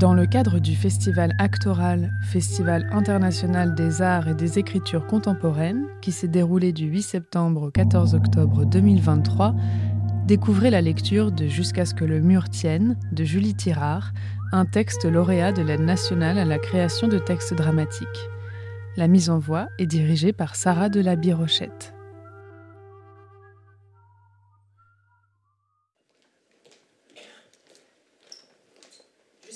[0.00, 6.10] Dans le cadre du festival Actoral, Festival international des arts et des écritures contemporaines, qui
[6.10, 9.54] s'est déroulé du 8 septembre au 14 octobre 2023,
[10.26, 14.14] découvrez la lecture de Jusqu'à ce que le mur tienne de Julie Tirard,
[14.52, 18.30] un texte lauréat de l'aide nationale à la création de textes dramatiques.
[18.96, 21.02] La mise en voix est dirigée par Sarah de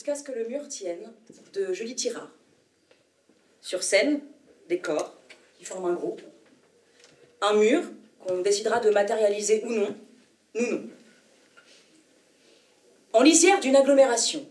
[0.05, 1.11] Jusqu'à ce que le mur tienne
[1.55, 2.29] de Julie Tirard.
[3.63, 4.21] Sur scène,
[4.69, 5.17] des corps
[5.57, 6.21] qui forment un groupe.
[7.41, 7.83] Un mur
[8.21, 9.97] qu'on décidera de matérialiser ou non.
[10.55, 10.91] Nous, non.
[13.15, 14.47] En lisière d'une agglomération,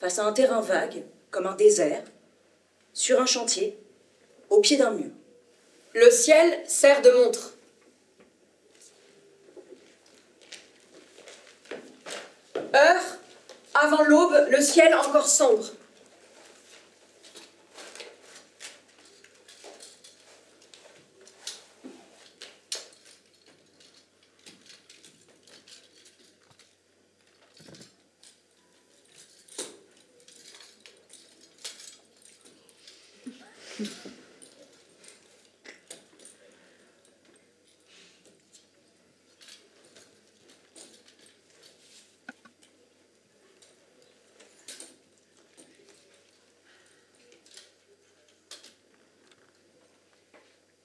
[0.00, 2.02] face à un terrain vague, comme un désert,
[2.92, 3.78] sur un chantier,
[4.48, 5.12] au pied d'un mur.
[5.94, 7.54] Le ciel sert de montre.
[12.74, 13.19] Heure,
[13.74, 15.64] avant l'aube, le ciel encore sombre.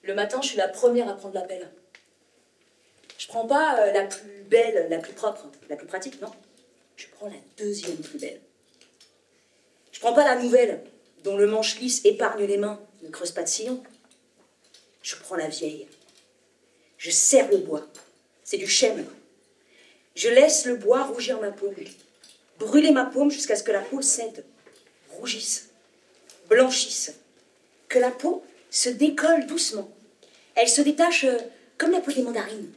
[0.05, 1.67] Le matin, je suis la première à prendre l'appel.
[3.17, 6.31] Je prends pas euh, la plus belle, la plus propre, la plus pratique, non.
[6.95, 8.39] Je prends la deuxième plus belle.
[9.91, 10.83] Je prends pas la nouvelle,
[11.23, 13.83] dont le manche lisse épargne les mains, ne creuse pas de sillon.
[15.01, 15.87] Je prends la vieille.
[16.97, 17.87] Je serre le bois.
[18.43, 19.05] C'est du chêne.
[20.13, 21.73] Je laisse le bois rougir ma paume.
[22.59, 24.45] Brûler ma paume jusqu'à ce que la peau cède,
[25.09, 25.69] rougisse,
[26.47, 27.15] blanchisse.
[27.89, 28.43] Que la peau
[28.75, 29.89] se décolle doucement.
[30.55, 31.37] Elle se détache euh,
[31.77, 32.71] comme la peau des mandarines,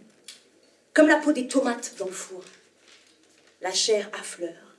[0.95, 2.45] comme la peau des tomates dans le four.
[3.61, 4.77] La chair affleure,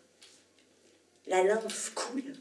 [1.28, 2.34] la lymphe coule,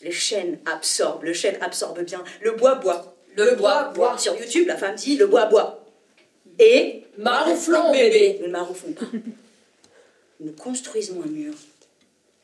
[0.00, 3.14] le chêne absorbe, le chêne absorbe bien, le bois boit.
[3.36, 4.16] Le bois boit.
[4.18, 5.84] Sur YouTube, la femme dit le bois boit.
[6.58, 8.38] Et Marouflons, bébé.
[8.40, 9.06] nous ne marouflons pas.
[10.40, 11.52] Nous construisons un mur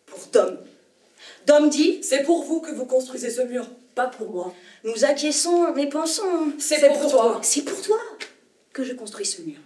[0.04, 0.58] pour Dom.
[1.46, 3.66] Dom dit C'est pour vous que vous construisez ce mur,
[3.96, 4.54] pas pour moi.
[4.84, 6.52] Nous acquiesçons, mais pensons.
[6.60, 7.40] C'est pour toi.
[7.42, 7.98] C'est pour toi
[8.72, 9.58] que je construis ce mur.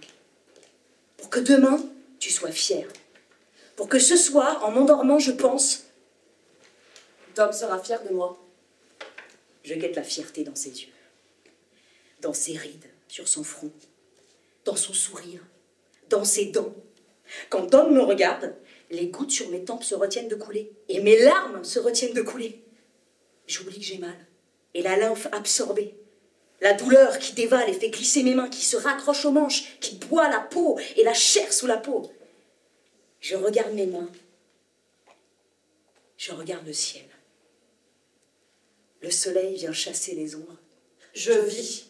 [1.19, 1.83] Pour que demain,
[2.21, 2.87] tu sois fier.
[3.77, 5.85] Pour que ce soir, en m'endormant, je pense.
[7.35, 8.39] Tom sera fier de moi.
[9.65, 10.93] Je guette la fierté dans ses yeux,
[12.21, 13.73] dans ses rides, sur son front,
[14.65, 15.43] dans son sourire,
[16.09, 16.75] dans ses dents.
[17.51, 18.55] Quand Dom me regarde,
[18.91, 22.23] les gouttes sur mes tempes se retiennent de couler et mes larmes se retiennent de
[22.23, 22.63] couler.
[23.51, 24.15] J'oublie que j'ai mal
[24.75, 25.97] et la lymphe absorbée.
[26.61, 29.97] La douleur qui dévale et fait glisser mes mains, qui se raccroche aux manches, qui
[29.97, 32.13] boit la peau et la chair sous la peau.
[33.19, 34.09] Je regarde mes mains.
[36.17, 37.07] Je regarde le ciel.
[39.01, 40.59] Le soleil vient chasser les ombres.
[41.13, 41.90] Je vis.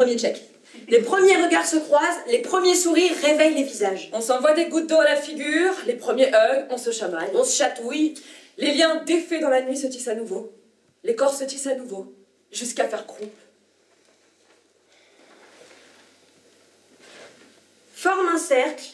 [0.00, 0.40] Premier check.
[0.88, 4.08] Les premiers regards se croisent, les premiers sourires réveillent les visages.
[4.14, 7.44] On s'envoie des gouttes d'eau à la figure, les premiers hugs, on se chamaille, on
[7.44, 8.14] se chatouille.
[8.56, 10.54] Les liens défaits dans la nuit se tissent à nouveau.
[11.04, 12.14] Les corps se tissent à nouveau,
[12.50, 13.30] jusqu'à faire croupe.
[17.92, 18.86] Forme un cercle,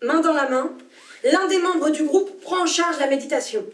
[0.00, 0.74] main dans la main.
[1.24, 3.66] L'un des membres du groupe prend en charge la méditation.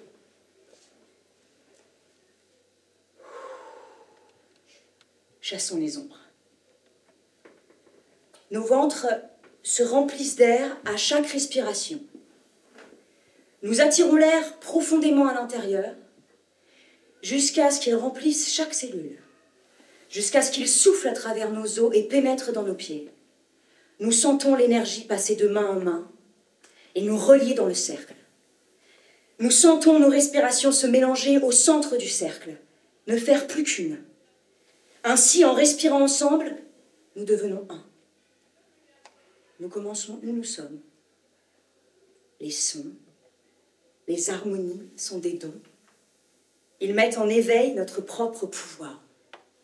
[5.40, 6.19] Chassons les ombres.
[8.50, 9.06] Nos ventres
[9.62, 12.00] se remplissent d'air à chaque respiration.
[13.62, 15.94] Nous attirons l'air profondément à l'intérieur
[17.22, 19.18] jusqu'à ce qu'il remplisse chaque cellule,
[20.08, 23.10] jusqu'à ce qu'il souffle à travers nos os et pénètre dans nos pieds.
[24.00, 26.10] Nous sentons l'énergie passer de main en main
[26.94, 28.14] et nous relier dans le cercle.
[29.38, 32.56] Nous sentons nos respirations se mélanger au centre du cercle,
[33.06, 34.02] ne faire plus qu'une.
[35.04, 36.56] Ainsi, en respirant ensemble,
[37.16, 37.84] nous devenons un.
[39.60, 40.80] Nous commençons où nous sommes.
[42.40, 42.92] Les sons,
[44.08, 45.60] les harmonies sont des dons.
[46.80, 49.02] Ils mettent en éveil notre propre pouvoir.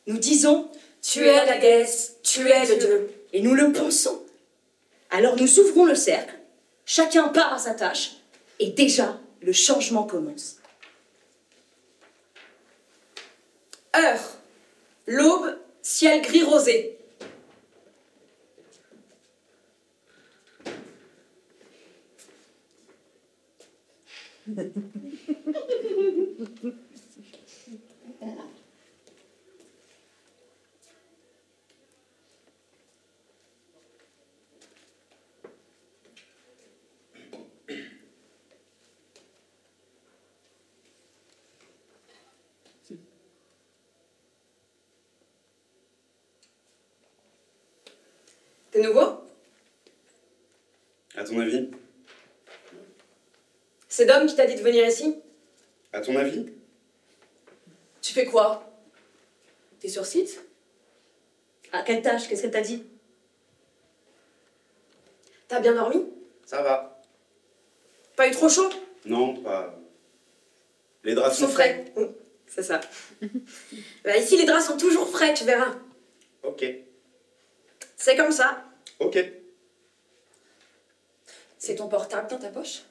[0.06, 0.70] Nous disons
[1.00, 3.10] Tu es la déesse, tu es le dieu.
[3.32, 4.22] et nous le pensons.
[5.08, 6.38] Alors nous ouvrons le cercle,
[6.84, 8.16] chacun part à sa tâche,
[8.58, 10.56] et déjà le changement commence.
[13.96, 14.36] Heure,
[15.06, 16.95] L'aube, ciel gris rosé.
[24.46, 24.70] T'es
[48.82, 49.24] nouveau?
[51.16, 51.68] À ton avis?
[53.96, 55.22] C'est Dom qui t'a dit de venir ici?
[55.90, 56.44] À ton avis?
[58.02, 58.70] Tu fais quoi?
[59.80, 60.44] T'es sur site?
[61.72, 62.28] À quelle tâche?
[62.28, 62.84] Qu'est-ce qu'elle t'a dit?
[65.48, 66.04] T'as bien dormi?
[66.44, 67.00] Ça va.
[68.16, 68.68] Pas eu trop chaud?
[69.06, 69.74] Non, pas.
[71.02, 71.86] Les draps Sont frais.
[71.96, 72.04] Mm,
[72.48, 72.82] C'est ça.
[74.04, 75.74] bah, ici, les draps sont toujours frais, tu verras.
[76.42, 76.66] Ok.
[77.96, 78.62] C'est comme ça.
[79.00, 79.18] Ok.
[81.56, 82.82] C'est ton portable dans ta poche?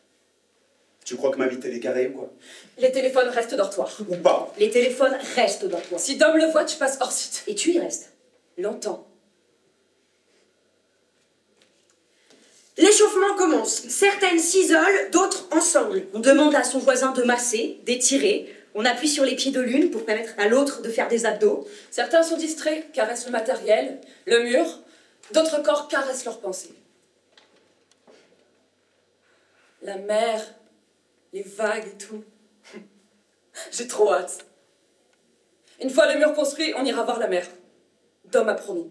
[1.06, 2.34] Tu crois que ma vie elle est carrée ou quoi
[2.80, 3.96] Les téléphones restent au dortoir.
[4.10, 4.52] Ou pas?
[4.58, 6.00] Les téléphones restent dans toi.
[6.00, 7.44] Si Dom le voit, tu passes hors site.
[7.46, 8.12] Et tu y restes.
[8.58, 9.08] Longtemps.
[12.78, 13.88] L'échauffement commence.
[13.88, 16.08] Certaines s'isolent, d'autres ensemble.
[16.16, 18.54] On demande à son voisin de masser, d'étirer.
[18.74, 21.68] On appuie sur les pieds de l'une pour permettre à l'autre de faire des abdos.
[21.92, 24.66] Certains sont distraits, caressent le matériel, le mur.
[25.34, 26.74] D'autres corps caressent leurs pensées.
[29.84, 30.44] La mer,
[31.36, 32.24] les vagues et tout.
[33.72, 34.46] J'ai trop hâte.
[35.82, 37.46] Une fois le mur construit, on ira voir la mer.
[38.32, 38.90] Dom a promis.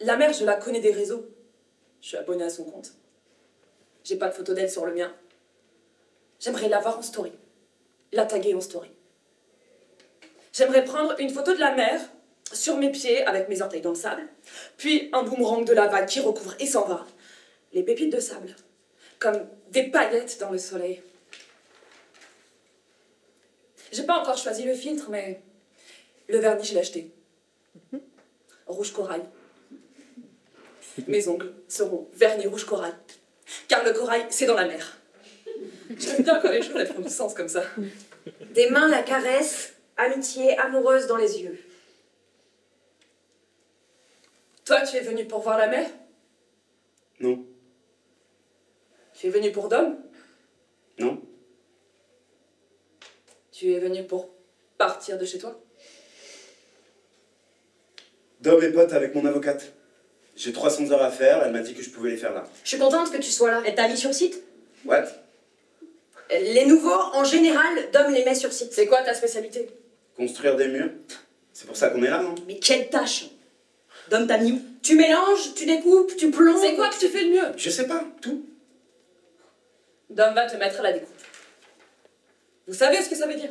[0.00, 1.26] La mer, je la connais des réseaux.
[2.00, 2.94] Je suis abonnée à son compte.
[4.04, 5.14] J'ai pas de photo d'elle sur le mien.
[6.40, 7.32] J'aimerais la voir en story.
[8.12, 8.90] La taguer en story.
[10.54, 12.00] J'aimerais prendre une photo de la mer
[12.52, 14.26] sur mes pieds avec mes orteils dans le sable,
[14.78, 17.06] puis un boomerang de la vague qui recouvre et s'en va.
[17.72, 18.54] Les pépites de sable,
[19.18, 21.02] comme des paillettes dans le soleil.
[23.92, 25.40] J'ai pas encore choisi le filtre, mais
[26.28, 27.10] le vernis, je l'ai acheté.
[28.66, 29.22] Rouge corail.
[31.06, 32.94] Mes ongles seront vernis rouge corail.
[33.68, 34.98] Car le corail, c'est dans la mer.
[35.98, 37.62] J'aime bien quand les choses elles font du sens comme ça.
[38.50, 41.58] Des mains la caressent, amitié amoureuse dans les yeux.
[44.64, 45.90] Toi, tu es venu pour voir la mer?
[47.20, 47.44] Non.
[49.24, 49.96] Tu es venu pour Dom?
[50.98, 51.18] Non.
[53.52, 54.28] Tu es venu pour
[54.76, 55.58] partir de chez toi?
[58.42, 59.72] Dom est pote avec mon avocate.
[60.36, 62.44] J'ai 300 heures à faire, elle m'a dit que je pouvais les faire là.
[62.64, 63.62] Je suis contente que tu sois là.
[63.64, 64.42] Elle t'a mis sur site?
[64.84, 65.06] What
[66.28, 68.74] Les nouveaux, en général, Dom les met sur site.
[68.74, 69.70] C'est quoi ta spécialité?
[70.18, 70.90] Construire des murs
[71.54, 72.34] C'est pour ça qu'on est là, non?
[72.46, 73.30] Mais quelle tâche
[74.10, 74.60] Dom t'a mis où?
[74.82, 76.60] Tu mélanges, tu découpes, tu plonges.
[76.60, 77.52] C'est quoi que tu fais le mieux?
[77.56, 78.44] Je sais pas, tout.
[80.10, 81.08] Dom va te mettre à la découpe.
[82.66, 83.50] Vous savez ce que ça veut dire?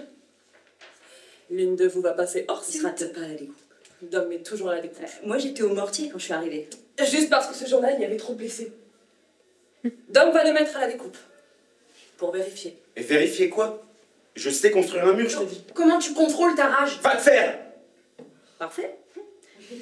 [1.49, 3.55] L'une de vous va passer hors Il peut-être pas à la découpe.
[4.01, 5.03] Dom est toujours à la découpe.
[5.03, 6.69] Euh, Moi j'étais au mortier quand je suis arrivée.
[6.99, 8.71] Juste parce que ce jour-là, il y avait trop de blessés.
[10.09, 11.17] Dom va le mettre à la découpe.
[12.17, 12.77] Pour vérifier.
[12.95, 13.83] Et vérifier quoi?
[14.35, 15.63] Je sais construire un mur, je t'ai dit.
[15.75, 16.99] Comment tu contrôles ta rage?
[17.01, 17.59] Va te faire
[18.57, 18.97] Parfait.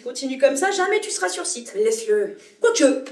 [0.04, 1.74] Continue comme ça, jamais tu seras sur site.
[1.76, 2.38] Laisse-le.
[2.60, 3.06] Quoique,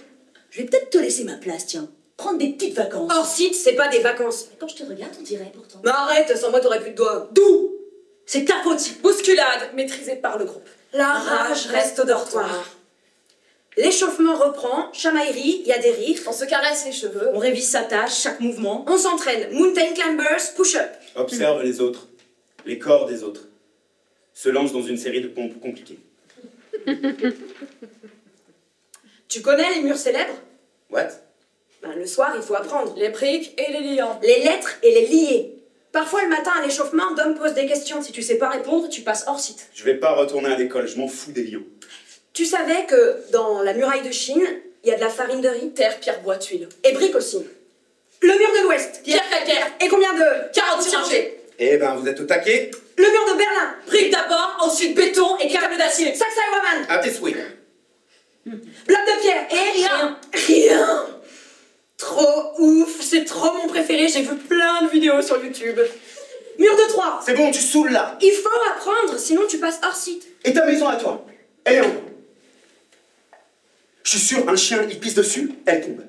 [0.50, 1.90] je vais peut-être te laisser ma place, tiens.
[2.20, 3.10] Prendre des petites vacances.
[3.16, 4.50] Hors site, c'est pas des vacances.
[4.60, 5.80] Quand je te regarde, on dirait pourtant.
[5.86, 7.30] Mais arrête, sans moi t'aurais plus de doigts.
[7.32, 7.74] D'où?
[8.26, 8.82] C'est ta faute.
[9.02, 10.68] Bousculade maîtrisée par le groupe.
[10.92, 12.76] La rage reste au dortoir.
[13.78, 16.20] L'échauffement reprend, chamaillerie, il y a des rires.
[16.28, 17.30] On se caresse les cheveux.
[17.34, 18.84] On révise sa tâche, chaque mouvement.
[18.90, 19.54] On s'entraîne.
[19.54, 20.90] Mountain climbers, push-up.
[21.16, 22.10] Observe les autres,
[22.66, 23.48] les corps des autres.
[24.34, 26.00] Se lance dans une série de pompes compliquées.
[29.30, 30.34] Tu connais les murs célèbres?
[30.90, 31.29] What?
[31.82, 32.94] Ben, Le soir, il faut apprendre.
[32.98, 34.20] Les briques et les liants.
[34.24, 35.56] Les lettres et les lier.
[35.92, 38.02] Parfois, le matin, à l'échauffement, Dom pose des questions.
[38.02, 39.68] Si tu sais pas répondre, tu passes hors site.
[39.74, 41.64] Je vais pas retourner à l'école, je m'en fous des lions.
[42.34, 44.44] Tu savais que dans la muraille de Chine,
[44.84, 45.72] il y a de la farine de riz?
[45.72, 46.70] Terre, pierre, bois, tuiles.
[46.84, 47.40] et briques aussi.
[48.22, 49.02] Le mur de l'Ouest.
[49.04, 49.68] Pierre, calcaire.
[49.82, 51.38] Et combien de 46 rangées.
[51.58, 53.76] Eh ben, vous êtes au taquet Le mur de Berlin.
[53.88, 56.14] Briques d'abord, ensuite béton et câble d'acier.
[56.14, 56.86] Saxe Roman.
[56.90, 57.36] À tes souhaits.
[58.46, 59.48] Bloc de pierre.
[59.52, 60.18] Et rien.
[60.34, 61.06] Rien.
[62.00, 63.02] Trop ouf.
[63.02, 64.08] C'est trop mon préféré.
[64.08, 65.80] J'ai vu plein de vidéos sur YouTube.
[66.58, 67.20] Mur de Troie.
[67.24, 70.28] C'est bon, tu saoules là Il faut apprendre, sinon tu passes hors site.
[70.44, 71.26] Et ta maison à toi?
[71.66, 71.92] Elle est en.
[74.04, 76.04] Je suis sûr, un chien, il pisse dessus, elle tombe.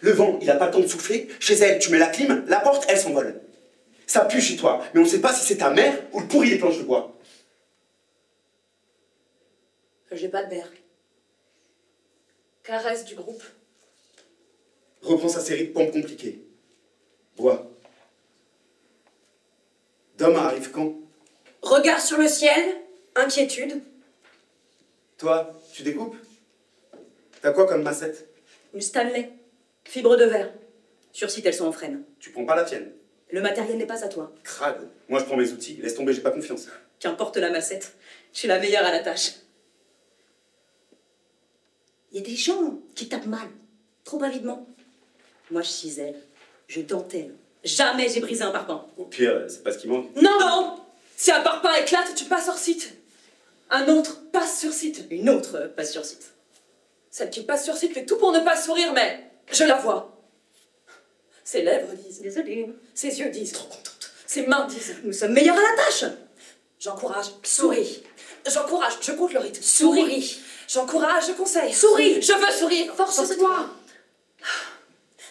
[0.00, 1.28] Le vent, il a pas le temps de souffler.
[1.40, 3.40] Chez elle, tu mets la clim, la porte, elle s'envole.
[4.06, 6.50] Ça pue chez toi, mais on sait pas si c'est ta mère ou le pourri
[6.50, 7.18] des planches de bois.
[10.12, 10.70] J'ai pas de berre.
[12.62, 13.42] Caresse du groupe.
[15.04, 16.42] Reprends sa série de pompes compliquées.
[17.36, 17.70] Bois.
[20.16, 20.94] Dom arrive quand?
[21.60, 22.80] Regard sur le ciel,
[23.14, 23.82] inquiétude.
[25.18, 26.16] Toi, tu découpes?
[27.42, 28.28] T'as quoi comme massette?
[28.72, 29.30] Une Stanley.
[29.84, 30.52] Fibre de verre.
[31.12, 32.04] Sur site, elles sont en freine.
[32.18, 32.90] Tu prends pas la tienne?
[33.30, 34.32] Le matériel n'est pas à toi.
[34.42, 34.88] Crade.
[35.08, 35.76] Moi, je prends mes outils.
[35.76, 36.68] Laisse tomber, j'ai pas confiance.
[36.98, 37.94] Qu'importe la massette.
[38.32, 39.34] Je suis la meilleure à la tâche.
[42.12, 43.48] Il y a des gens qui tapent mal.
[44.04, 44.66] Trop avidement.
[45.54, 46.16] Moi, je cisèle.
[46.66, 47.32] Je dentelle.
[47.62, 48.88] Jamais j'ai brisé un parpaing.
[48.96, 50.10] Au pire, c'est pas ce qui manque.
[50.16, 50.80] Non Non
[51.16, 52.92] Si un parpaing éclate, tu passes hors site.
[53.70, 55.04] Un autre passe sur site.
[55.10, 56.32] Une autre euh, passe sur site.
[57.08, 60.20] Celle qui passe sur site fait tout pour ne pas sourire, mais je la vois.
[61.44, 62.20] Ses lèvres disent.
[62.20, 62.68] Désolée.
[62.92, 63.52] Ses yeux disent.
[63.52, 64.10] Trop contente.
[64.26, 64.96] Ses mains disent.
[65.04, 66.04] Nous sommes meilleurs à la tâche.
[66.80, 67.26] J'encourage.
[67.44, 68.02] Souris.
[68.52, 68.94] J'encourage.
[69.00, 69.62] Je compte le rythme.
[69.62, 70.40] Souris.
[70.66, 71.72] J'encourage, je conseille.
[71.72, 72.20] Souris.
[72.20, 72.92] Je veux sourire.
[72.96, 73.70] Force-toi.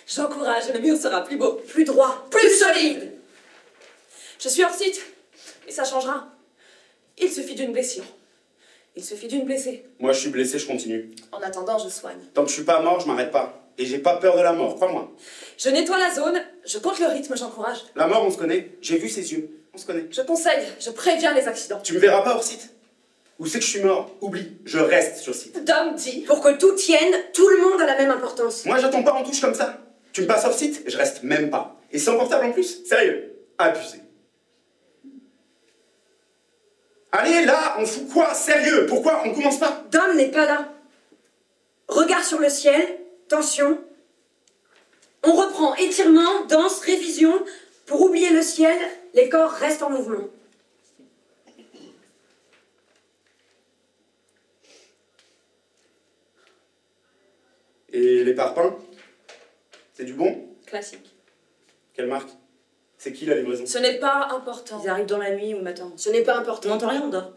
[0.07, 2.25] J'encourage, le mur sera plus beau, Plus droit.
[2.29, 3.11] plus solide.
[4.39, 5.01] Je suis hors site,
[5.67, 6.27] et ça changera.
[7.17, 8.03] Il suffit d'une blessure.
[8.95, 9.85] Il suffit d'une blessée.
[9.99, 11.11] Moi, je suis blessé, je continue.
[11.31, 12.19] En attendant, je soigne.
[12.33, 13.59] Tant que je suis pas mort, je m'arrête pas.
[13.77, 15.11] Et j'ai pas peur de la mort, crois-moi.
[15.57, 17.79] Je nettoie la zone, je compte le rythme, j'encourage.
[17.95, 18.69] La mort, on se connaît.
[18.81, 19.49] J'ai vu ses yeux.
[19.73, 20.05] On se connaît.
[20.11, 21.79] Je conseille, je préviens les accidents.
[21.83, 22.69] Tu me verras pas hors site
[23.39, 24.11] Où c'est que je suis mort?
[24.21, 25.63] Oublie, je reste sur site.
[25.65, 26.21] Dom dit.
[26.27, 28.63] Pour que tout tienne, tout le monde a la même importance.
[28.65, 29.79] Moi, j'attends pas en touche comme ça.
[30.13, 31.75] Tu me passes hors site, je reste même pas.
[31.91, 33.99] Et sans portable en plus Sérieux Abusé.
[37.11, 38.33] Allez, là, on fout quoi?
[38.33, 39.83] Sérieux Pourquoi on commence pas?
[39.91, 40.73] Dom n'est pas là.
[41.87, 43.79] Regard sur le ciel, tension.
[45.23, 47.33] On reprend étirement, danse, révision.
[47.85, 48.77] Pour oublier le ciel,
[49.13, 50.27] les corps restent en mouvement.
[57.91, 58.75] Et les parpaings?
[60.03, 61.15] C'est du bon Classique.
[61.93, 62.27] Quelle marque?
[62.97, 63.65] C'est qui la livraison?
[63.65, 64.81] Ce n'est pas important.
[64.83, 65.93] Ils arrivent dans la nuit ou le matin.
[65.95, 66.67] Ce n'est pas On important.
[66.67, 67.31] n'entend rien, on dort.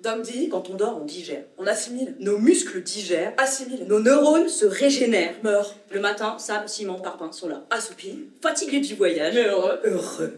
[0.00, 0.50] Dom dit.
[0.50, 1.44] Quand on dort, on digère.
[1.56, 2.14] On assimile.
[2.18, 3.32] Nos muscles digèrent.
[3.38, 3.86] Assimile.
[3.88, 5.36] Nos neurones se régénèrent.
[5.42, 5.74] Meurt.
[5.90, 7.64] Le matin, Sam, Simon, Parpin sont là.
[7.70, 8.26] Assoupi.
[8.42, 9.32] Fatigués du voyage.
[9.34, 9.80] Mais heureux.
[9.84, 10.34] Heureux.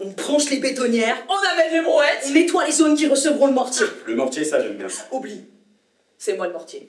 [0.00, 1.18] On branche les bétonnières.
[1.28, 2.24] On amène les brouettes.
[2.28, 3.84] On nettoie les zones qui recevront le mortier.
[4.06, 4.86] Le mortier, ça, j'aime bien.
[5.12, 5.44] Oublie.
[6.16, 6.88] C'est moi le mortier.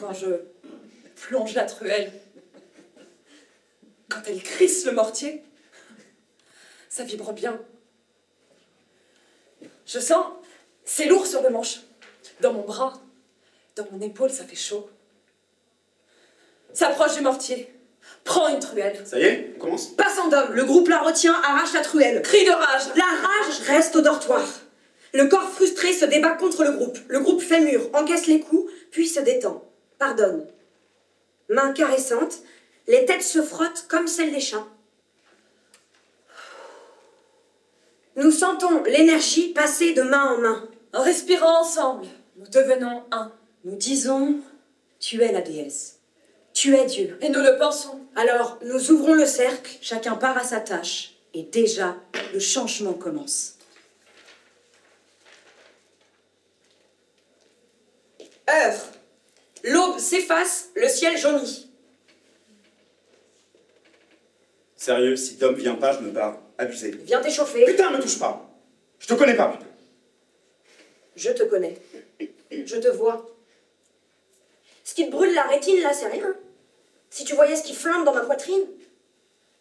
[0.00, 0.26] Quand je
[1.28, 2.12] plonge la truelle,
[4.08, 5.42] quand elle crisse le mortier,
[6.88, 7.60] ça vibre bien.
[9.86, 10.26] Je sens,
[10.84, 11.80] c'est lourd sur le manche,
[12.40, 13.00] dans mon bras,
[13.76, 14.90] dans mon épaule, ça fait chaud.
[16.74, 17.72] S'approche du mortier,
[18.24, 20.52] prend une truelle, Ça y est, on commence Passe en Dom.
[20.52, 22.22] Le groupe la retient, arrache la truelle.
[22.22, 24.46] cri de rage, La rage reste au dortoir.
[25.12, 26.98] Le corps frustré se débat contre le groupe.
[27.08, 29.62] Le groupe fait mur, encaisse les coups, puis se détend.
[29.98, 30.46] Pardonne.
[31.52, 32.38] Mains caressantes,
[32.86, 34.66] les têtes se frottent comme celles des chats.
[38.16, 40.68] Nous sentons l'énergie passer de main en main.
[40.94, 42.06] en respirant ensemble,
[42.36, 43.32] nous devenons un.
[43.64, 44.40] Nous disons
[44.98, 45.98] Tu es la déesse.
[46.54, 47.18] Tu es Dieu.
[47.20, 48.00] Et nous le pensons.
[48.16, 49.76] Alors, nous ouvrons le cercle.
[49.82, 51.16] Chacun part à sa tâche.
[51.34, 51.96] Et déjà,
[52.32, 53.58] le changement commence.
[58.48, 58.86] Œuvre.
[59.64, 61.68] L'aube s'efface, le ciel jaunit.
[64.76, 66.38] Sérieux, si Dom vient pas, je me barre.
[66.58, 66.90] Abusé.
[67.04, 67.64] Viens t'échauffer.
[67.64, 68.50] Putain, me touche pas
[68.98, 69.66] Je te connais pas, putain.
[71.14, 71.78] Je te connais.
[72.50, 73.28] Je te vois.
[74.82, 76.34] Ce qui te brûle la rétine, là, c'est rien.
[77.10, 78.64] Si tu voyais ce qui flambe dans ma poitrine.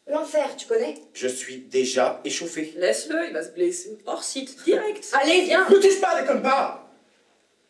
[0.08, 2.74] L'enfer, tu connais Je suis déjà échauffé.
[2.78, 4.00] Laisse-le, il va se blesser.
[4.08, 5.08] Hors site, direct.
[5.14, 6.92] Allez, viens Me touche pas, déconne pas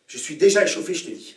[0.08, 1.36] Je suis déjà échauffé, je te dis.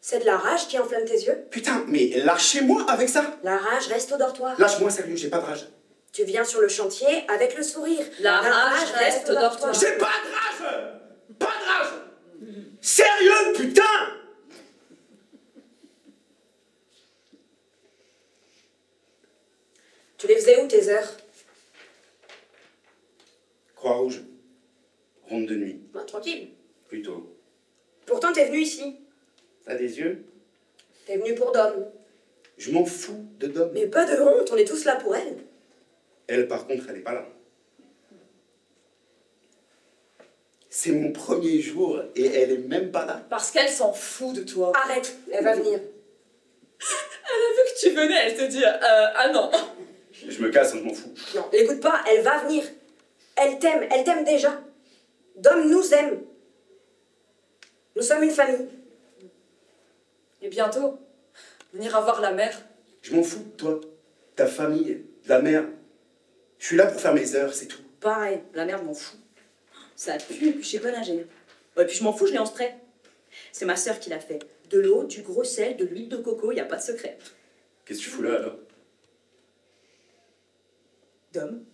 [0.00, 3.86] C'est de la rage qui enflamme tes yeux Putain, mais lâchez-moi avec ça La rage
[3.88, 4.58] reste au dortoir.
[4.58, 5.68] Lâche-moi, sérieux, j'ai pas de rage.
[6.12, 8.04] Tu viens sur le chantier avec le sourire.
[8.20, 9.74] La rage reste au dortoir.
[9.74, 10.92] J'ai pas de rage
[11.38, 11.92] Pas de rage
[12.80, 13.82] Sérieux, putain
[20.16, 21.08] Tu les faisais où tes heures?
[23.74, 24.22] Croix-Rouge.
[25.28, 25.80] Ronde de nuit.
[25.94, 26.50] Bah, Tranquille.
[26.88, 27.36] Plutôt.
[28.06, 29.00] Pourtant, t'es venu ici.
[29.70, 30.24] T'as des yeux
[31.06, 31.86] T'es venu pour Dom.
[32.58, 33.70] Je m'en fous de Dom.
[33.72, 35.36] Mais pas de honte, on est tous là pour elle.
[36.26, 37.24] Elle, par contre, elle est pas là.
[40.68, 43.24] C'est mon premier jour et elle est même pas là.
[43.30, 44.72] Parce qu'elle s'en fout de toi.
[44.74, 45.78] Arrête, elle va venir.
[47.32, 49.52] Elle a vu que tu venais, elle te dit euh, Ah non.
[50.26, 51.14] Je me casse, je m'en fous.
[51.36, 52.64] Non, l'écoute pas, elle va venir.
[53.36, 54.60] Elle t'aime, elle t'aime déjà.
[55.36, 56.22] Dom nous aime.
[57.94, 58.66] Nous sommes une famille.
[60.42, 60.98] Et bientôt,
[61.74, 62.60] on ira voir la mère.
[63.02, 63.80] Je m'en fous de toi,
[64.36, 65.64] ta famille, de la mère.
[66.58, 67.82] Je suis là pour faire mes heures, c'est tout.
[68.00, 69.18] Pareil, la merde m'en fout.
[69.96, 71.26] Ça pue, et puis je sais pas nager.
[71.76, 72.74] Ouais, puis je m'en fous, je l'ai en spray.
[73.52, 74.40] C'est ma sœur qui l'a fait.
[74.70, 77.18] De l'eau, du gros sel, de l'huile de coco, y a pas de secret.
[77.84, 78.56] Qu'est-ce que tu fous là, alors?
[81.32, 81.64] Dom.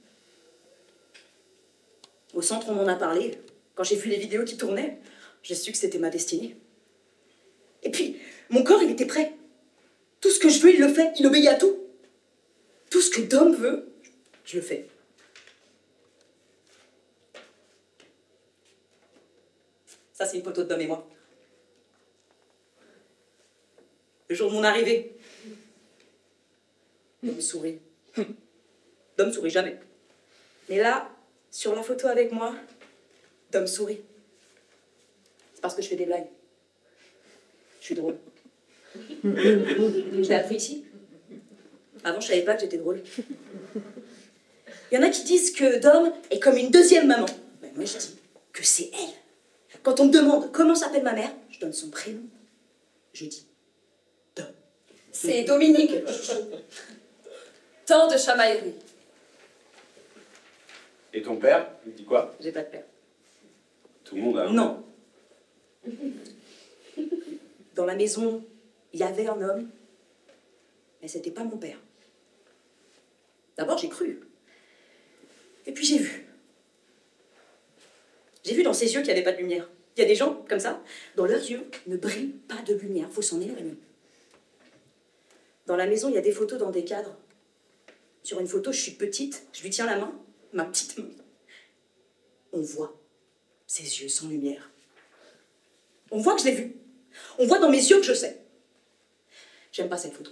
[2.35, 3.39] Au centre, on m'en a parlé.
[3.75, 4.99] Quand j'ai vu les vidéos qui tournaient,
[5.43, 6.57] j'ai su que c'était ma destinée.
[7.83, 9.35] Et puis, mon corps, il était prêt.
[10.21, 11.13] Tout ce que je veux, il le fait.
[11.19, 11.77] Il obéit à tout.
[12.91, 13.89] Tout ce que Dom veut,
[14.45, 14.87] je le fais.
[20.13, 21.07] Ça, c'est une photo de Dom et moi.
[24.29, 25.15] Le jour de mon arrivée.
[27.23, 27.79] Dom sourit.
[29.19, 29.79] Dom sourit jamais.
[30.69, 31.11] Mais là,
[31.51, 32.55] sur la photo avec moi,
[33.53, 34.01] Dom sourit.
[35.55, 36.29] C'est parce que je fais des blagues.
[37.81, 38.17] Je suis drôle.
[39.25, 40.85] Je l'ai appris ici.
[42.05, 43.03] Avant, je savais pas que j'étais drôle.
[44.93, 47.27] Il y en a qui disent que Dom est comme une deuxième maman.
[47.61, 48.17] Ben, moi, je dis
[48.53, 49.81] que c'est elle.
[49.83, 52.23] Quand on me demande comment s'appelle ma mère, je donne son prénom.
[53.13, 53.47] Je dis
[54.37, 54.47] Dom.
[55.13, 55.93] C'est Dominique.
[57.87, 58.75] Tant de chamailleries.
[61.13, 62.35] Et ton père, il dit quoi?
[62.41, 62.85] J'ai pas de père.
[64.05, 64.43] Tout le monde a.
[64.47, 64.85] un- Non.
[67.75, 68.45] Dans la maison,
[68.97, 69.69] il y avait un homme,
[71.03, 71.79] mais c'était pas mon père.
[73.59, 74.21] D'abord, j'ai cru.
[75.67, 76.27] Et puis j'ai vu.
[78.43, 79.69] J'ai vu dans ses yeux qu'il n'y avait pas de lumière.
[79.97, 80.83] Il y a des gens comme ça,
[81.15, 83.75] dans leurs yeux ne brille pas de lumière, faut s'en éloigner.
[85.67, 87.19] Dans la maison, il y a des photos dans des cadres.
[88.23, 90.19] Sur une photo, je suis petite, je lui tiens la main,
[90.55, 91.11] ma petite main.
[92.55, 92.99] On voit
[93.67, 94.71] ses yeux sans lumière.
[96.11, 96.77] On voit que je l'ai vu.
[97.39, 98.46] On voit dans mes yeux que je sais.
[99.77, 100.31] J'aime pas cette photo.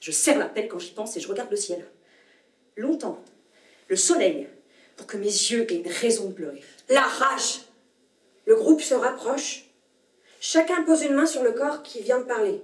[0.00, 1.86] Je serre la pelle quand j'y pense et je regarde le ciel.
[2.74, 3.22] Longtemps,
[3.88, 4.48] le soleil,
[4.96, 6.64] pour que mes yeux aient une raison de pleurer.
[6.88, 7.60] La rage.
[8.46, 9.66] Le groupe se rapproche.
[10.40, 12.62] Chacun pose une main sur le corps qui vient de parler.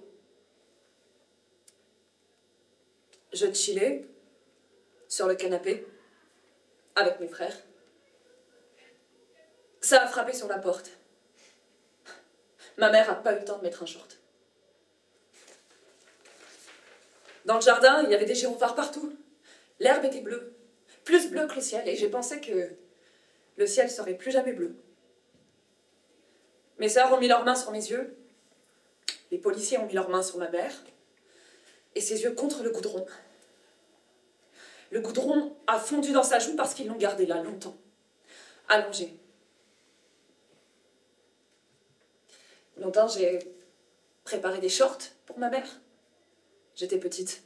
[3.34, 4.06] Je chillais
[5.06, 5.86] sur le canapé
[6.94, 7.58] avec mes frères.
[9.82, 10.92] Ça a frappé sur la porte.
[12.78, 14.21] Ma mère a pas eu le temps de mettre un short.
[17.44, 19.16] Dans le jardin, il y avait des gyrophares partout.
[19.80, 20.54] L'herbe était bleue,
[21.04, 22.70] plus bleue que le ciel, et j'ai pensé que
[23.56, 24.76] le ciel serait plus jamais bleu.
[26.78, 28.16] Mes sœurs ont mis leurs mains sur mes yeux,
[29.30, 30.72] les policiers ont mis leurs mains sur ma mère,
[31.94, 33.04] et ses yeux contre le goudron.
[34.90, 37.76] Le goudron a fondu dans sa joue parce qu'ils l'ont gardé là longtemps,
[38.68, 39.16] allongé.
[42.76, 43.38] Longtemps, j'ai
[44.24, 45.68] préparé des shorts pour ma mère.
[46.74, 47.42] J'étais petite.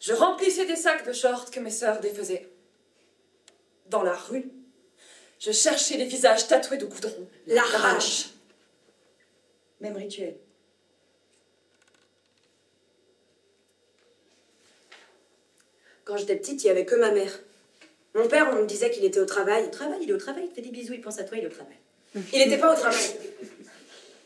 [0.00, 2.48] Je remplissais des sacs de shorts que mes sœurs défaisaient.
[3.86, 4.50] Dans la rue,
[5.38, 7.28] je cherchais les visages tatoués de goudron.
[7.46, 8.30] La rage.
[9.80, 10.36] Même rituel.
[16.04, 17.40] Quand j'étais petite, il n'y avait que ma mère.
[18.14, 19.64] Mon père, on me disait qu'il était au travail.
[19.64, 21.38] Au travail, il est au travail, il te fait des bisous, il pense à toi,
[21.38, 21.76] il est au travail.
[22.14, 23.00] Il n'était pas au travail.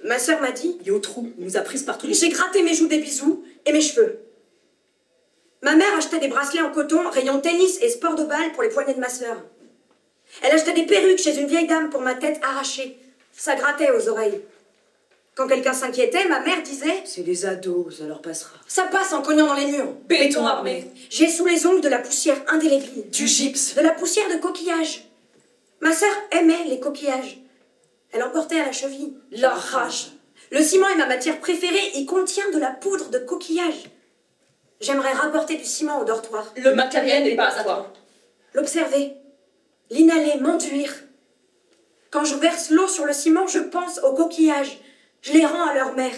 [0.06, 2.06] Ma sœur m'a dit Il est au trou, il nous a prises partout.
[2.10, 4.20] J'ai gratté mes joues des bisous et mes cheveux.
[5.62, 8.68] Ma mère achetait des bracelets en coton, rayon tennis et sport de balle pour les
[8.68, 9.36] poignets de ma sœur.
[10.42, 12.96] Elle achetait des perruques chez une vieille dame pour ma tête arrachée.
[13.32, 14.40] Ça grattait aux oreilles.
[15.34, 18.54] Quand quelqu'un s'inquiétait, ma mère disait C'est des ados, ça leur passera.
[18.68, 19.92] Ça passe en cognant dans les murs.
[20.06, 23.10] Béton armé, J'ai sous les ongles de la poussière indélébile.
[23.10, 25.04] du gypse, De la poussière de coquillages.
[25.80, 27.38] Ma sœur aimait les coquillages.
[28.16, 29.14] Elle en portait à la cheville.
[29.30, 30.12] la rage.
[30.50, 31.90] Le ciment est ma matière préférée.
[31.96, 33.90] Il contient de la poudre de coquillage.
[34.80, 36.50] J'aimerais rapporter du ciment au dortoir.
[36.56, 37.92] Le matériel n'est pas à toi.
[38.54, 39.12] L'observer.
[39.90, 40.94] L'inhaler, m'enduire.
[42.10, 44.80] Quand je verse l'eau sur le ciment, je pense aux coquillages.
[45.20, 46.16] Je les rends à leur mère.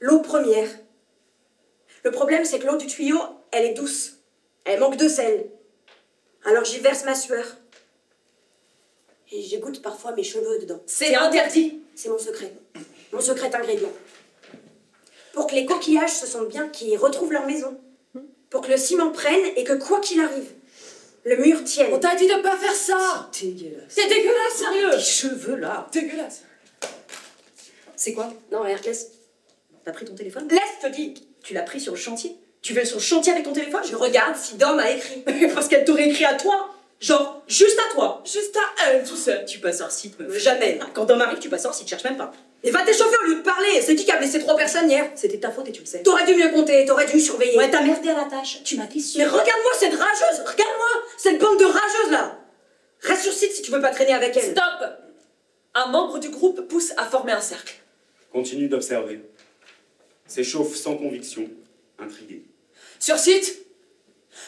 [0.00, 0.68] L'eau première.
[2.02, 3.20] Le problème, c'est que l'eau du tuyau,
[3.52, 4.14] elle est douce.
[4.64, 5.46] Elle manque de sel.
[6.44, 7.46] Alors j'y verse ma sueur.
[9.32, 10.80] Et j'égoutte parfois mes cheveux dedans.
[10.86, 11.80] C'est interdit.
[11.94, 12.52] C'est mon secret.
[13.12, 13.92] Mon secret ingrédient.
[15.32, 17.78] Pour que les coquillages se sentent bien, qu'ils retrouvent leur maison.
[18.50, 20.50] Pour que le ciment prenne et que quoi qu'il arrive,
[21.24, 21.92] le mur tienne.
[21.92, 23.30] On t'a dit de pas faire ça.
[23.40, 23.84] Dégueulasse.
[23.88, 24.90] C'est dégueulasse, sérieux.
[24.90, 25.86] Tes cheveux là.
[25.92, 26.42] Dégueulasse.
[27.94, 28.32] C'est quoi?
[28.50, 29.12] Non, laisse.
[29.84, 30.48] T'as pris ton téléphone?
[30.48, 31.14] Laisse, te dis.
[31.42, 33.82] Tu l'as pris sur le chantier Tu vas sur le chantier avec ton téléphone?
[33.88, 35.22] Je regarde si Dom a écrit.
[35.54, 38.22] Parce qu'elle t'aurait écrit à toi Genre, juste à toi.
[38.30, 39.44] Juste à elle, tout seul.
[39.46, 40.36] Tu passes hors site, meuf.
[40.38, 40.78] Jamais.
[40.92, 42.30] Quand Dom arrive, tu passes hors site, cherche même pas.
[42.62, 43.80] Et va t'échauffer au lieu de parler.
[43.80, 45.10] C'est qui qui a blessé trois personnes hier?
[45.14, 46.02] C'était ta faute et tu le sais.
[46.02, 47.56] T'aurais dû mieux compter, t'aurais dû surveiller.
[47.56, 48.62] Ouais, t'as merdé à la tâche.
[48.64, 49.16] Tu m'as déçu.
[49.16, 52.38] Mais regarde-moi cette rageuse Regarde-moi Cette bande de rageuses là
[53.00, 54.50] Reste sur site si tu veux pas traîner avec elle.
[54.52, 54.90] Stop
[55.74, 57.76] Un membre du groupe pousse à former un cercle.
[58.30, 59.22] Continue d'observer.
[60.26, 61.48] S'échauffe sans conviction,
[61.98, 62.44] intrigué.
[62.98, 63.56] Sur site,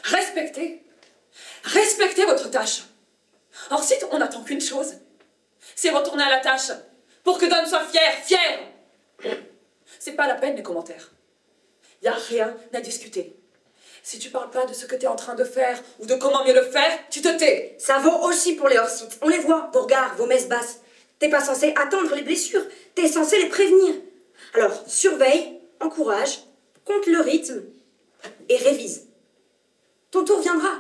[0.05, 0.82] respectez.
[1.65, 2.85] Respectez votre tâche.
[3.71, 4.95] Hors site, on n'attend qu'une chose.
[5.77, 6.73] C'est retourner à la tâche.
[7.25, 9.39] Pour que Don soit fier, fier.
[9.99, 11.13] C'est pas la peine les commentaires.
[12.03, 13.37] Y a rien à discuter.
[14.03, 16.45] Si tu parles pas de ce que t'es en train de faire ou de comment
[16.45, 17.77] mieux le faire, tu te tais.
[17.79, 19.19] Ça vaut aussi pour les hors-sites.
[19.23, 20.81] On les voit, vos regards, vos messes basses.
[21.21, 23.95] T'es pas censé attendre les blessures, t'es censé les prévenir.
[24.55, 26.41] Alors, surveille, encourage,
[26.85, 27.63] compte le rythme
[28.49, 29.07] et révise.
[30.11, 30.71] Ton tour viendra.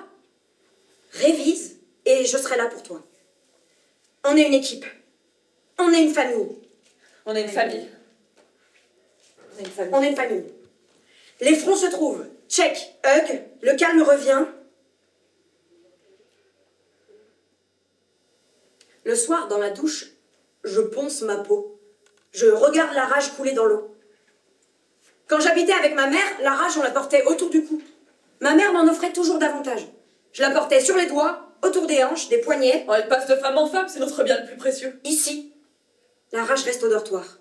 [2.32, 3.02] Je serai là pour toi.
[4.24, 4.86] On est une équipe.
[5.78, 6.46] On est une famille.
[7.26, 7.86] On est une famille.
[9.54, 9.92] On est une famille.
[9.92, 10.44] On est une famille.
[11.42, 12.24] Les fronts se trouvent.
[12.48, 14.46] Check, hug, le calme revient.
[19.04, 20.06] Le soir, dans la douche,
[20.64, 21.78] je ponce ma peau.
[22.32, 23.94] Je regarde la rage couler dans l'eau.
[25.26, 27.82] Quand j'habitais avec ma mère, la rage, on la portait autour du cou.
[28.40, 29.86] Ma mère m'en offrait toujours davantage.
[30.32, 32.84] Je la portais sur les doigts, autour des hanches, des poignets.
[32.88, 35.00] Oh, elle passe de femme en femme, c'est notre bien le plus précieux.
[35.04, 35.52] Ici,
[36.32, 37.38] la rage reste au dortoir.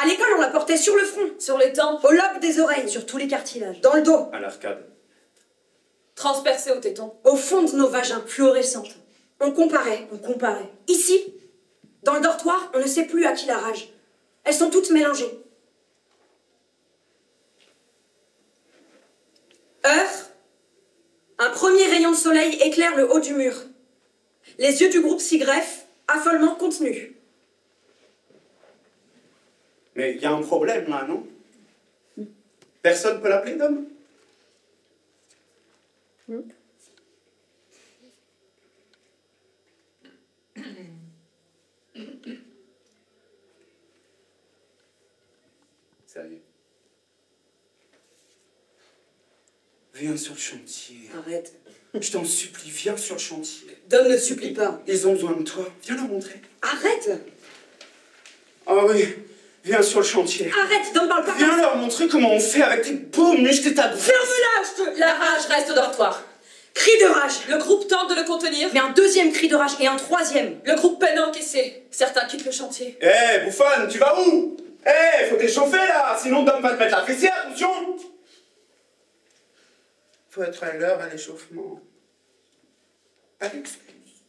[0.00, 2.88] À l'école, on la portait sur le front, Sur les tempes, au lobe des oreilles,
[2.88, 3.80] sur tous les cartilages.
[3.80, 4.84] dans le dos, À l'arcade.
[6.14, 7.14] Transpercée au téton.
[7.24, 8.22] au fond de nos vagins.
[8.26, 8.90] Fluorescente.
[9.40, 10.06] On comparait.
[10.12, 10.68] On comparait.
[10.88, 11.34] Ici,
[12.02, 13.92] dans le dortoir, on ne sait plus à qui la rage.
[14.44, 15.30] Elles sont toutes mélangées.
[19.86, 20.27] Heure.
[21.38, 23.54] Un premier rayon de soleil éclaire le haut du mur.
[24.58, 27.14] Les yeux du groupe s'y greffent, affolement contenu.
[29.94, 31.26] Mais il y a un problème là, non?
[32.82, 33.86] Personne peut l'appeler d'homme?
[50.00, 51.10] Viens sur le chantier.
[51.18, 51.52] Arrête.
[52.00, 53.66] Je t'en supplie, viens sur le chantier.
[53.88, 54.80] Dom ne supplie pas.
[54.86, 55.66] Ils ont besoin de toi.
[55.84, 56.40] Viens leur montrer.
[56.62, 57.10] Arrête
[58.66, 59.06] Ah oui,
[59.64, 60.52] viens sur le chantier.
[60.52, 63.74] Arrête, Dom parle pas Viens leur montrer comment on fait avec tes beaux muscles et
[63.74, 64.02] ta bouffe.
[64.04, 65.00] Ferme-la, je te...
[65.00, 66.22] La rage reste au dortoir.
[66.74, 68.68] Cri de rage Le groupe tente de le contenir.
[68.74, 70.60] Mais un deuxième cri de rage et un troisième.
[70.64, 71.82] Le groupe peine à encaisser.
[71.90, 72.96] Certains quittent le chantier.
[73.00, 74.56] Eh, bouffonne, tu vas où?
[74.86, 77.68] Eh, faut t'échauffer là, sinon Dom va te mettre la fessée, attention
[80.38, 81.80] Faut être à l'heure à l'échauffement.
[83.40, 84.22] Pas d'excuse.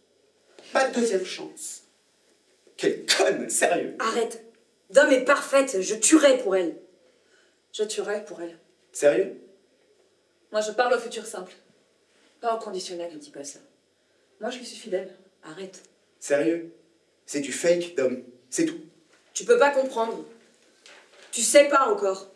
[0.73, 1.83] Pas de deuxième chance.
[2.77, 3.95] Quelle conne, sérieux.
[3.99, 4.43] Arrête.
[4.89, 6.75] Dom est parfaite, je tuerai pour elle.
[7.73, 8.57] Je tuerai pour elle.
[8.91, 9.39] Sérieux?
[10.51, 11.53] Moi, je parle au futur simple.
[12.41, 13.13] Pas au conditionnel.
[13.13, 13.59] Ne dis pas ça.
[14.41, 15.15] Moi, je lui suis fidèle.
[15.43, 15.83] Arrête.
[16.19, 16.73] Sérieux?
[17.27, 18.23] C'est du fake, Dom.
[18.49, 18.81] C'est tout.
[19.35, 20.25] Tu peux pas comprendre.
[21.31, 22.31] Tu sais pas encore.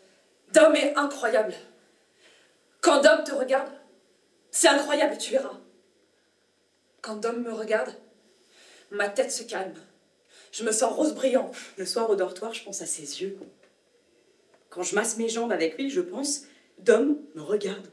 [0.52, 1.54] Dom est incroyable.
[2.84, 3.72] Quand Dom te regarde,
[4.50, 5.58] c'est incroyable, tu verras.
[7.00, 7.94] Quand Dom me regarde,
[8.90, 9.72] ma tête se calme.
[10.52, 11.50] Je me sens rose brillant.
[11.78, 13.38] Le soir au dortoir, je pense à ses yeux.
[14.68, 16.42] Quand je masse mes jambes avec lui, je pense
[16.78, 17.88] Dom me regarde.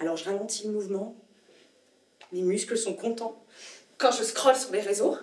[0.00, 1.14] Alors je ralentis le mouvement.
[2.32, 3.40] Mes muscles sont contents.
[3.96, 5.16] Quand je scrolle sur les réseaux,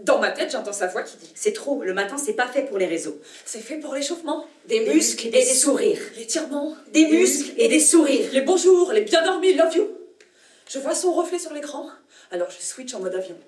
[0.00, 2.62] dans ma tête, j'entends sa voix qui dit C'est trop, le matin, c'est pas fait
[2.62, 3.18] pour les réseaux.
[3.44, 4.46] C'est fait pour l'échauffement.
[4.66, 6.00] Des muscles et des sourires.
[6.16, 6.76] L'étirement.
[6.92, 8.28] Des muscles et des sourires.
[8.32, 9.88] Les bonjours, les bien dormis, love you.
[10.68, 11.88] Je vois son reflet sur l'écran,
[12.30, 13.38] alors je switch en mode avion.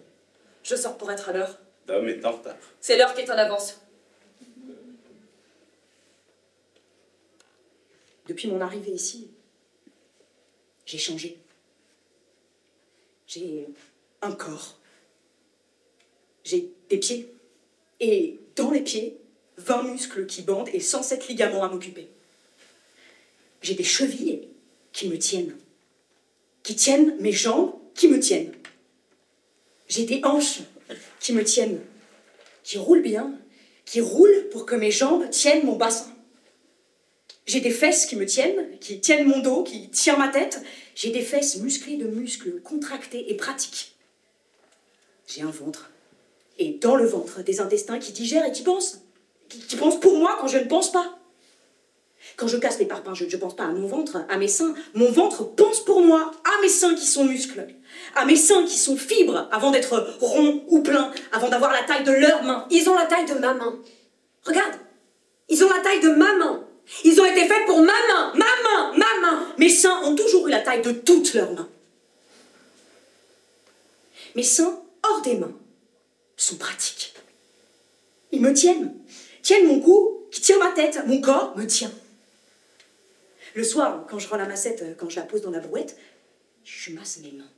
[0.63, 1.59] Je sors pour être à l'heure.
[1.87, 2.57] Dom est en retard.
[2.81, 3.81] C'est l'heure qui est en avance.
[8.29, 9.31] Depuis mon arrivée ici,
[10.87, 11.39] j'ai changé.
[13.27, 13.67] J'ai
[14.23, 14.78] un corps.
[16.49, 17.31] J'ai des pieds.
[18.01, 19.19] Et dans les pieds,
[19.59, 22.09] 20 muscles qui bandent et 107 ligaments à m'occuper.
[23.61, 24.49] J'ai des chevilles
[24.93, 25.55] qui me tiennent.
[26.63, 28.55] Qui tiennent mes jambes, qui me tiennent.
[29.89, 30.61] J'ai des hanches
[31.21, 31.81] qui me tiennent.
[32.65, 33.39] Qui roulent bien.
[33.85, 36.11] Qui roulent pour que mes jambes tiennent mon bassin.
[37.45, 40.63] J'ai des fesses qui me tiennent, qui tiennent mon dos, qui tiennent ma tête.
[40.95, 43.97] J'ai des fesses musclées de muscles, contractées et pratiques.
[45.27, 45.91] J'ai un ventre.
[46.59, 49.03] Et dans le ventre, des intestins qui digèrent et qui pensent.
[49.49, 51.19] Qui, pensent pour moi quand je ne pense pas.
[52.37, 54.75] Quand je casse les parpaings, je ne pense pas à mon ventre, à mes seins.
[54.95, 57.67] Mon ventre pense pour moi à mes seins qui sont muscles,
[58.15, 62.05] à mes seins qui sont fibres, avant d'être ronds ou pleins, avant d'avoir la taille
[62.05, 62.67] de leurs mains.
[62.71, 63.79] Ils ont la taille de ma main.
[64.45, 64.75] Regarde,
[65.49, 66.65] ils ont la taille de ma main.
[67.05, 69.47] Ils ont été faits pour ma main, ma main, ma main.
[69.59, 71.69] Mes seins ont toujours eu la taille de toutes leurs mains.
[74.35, 75.53] Mes seins, hors des mains,
[76.39, 77.15] sont pratiques.
[78.33, 78.95] Ils me tiennent,
[79.43, 81.93] tiennent mon cou, qui tient ma tête, mon corps me tient.
[83.55, 85.99] Le soir, quand je rends la massette, quand je la pose dans la brouette,
[86.65, 87.51] je masse mes mains.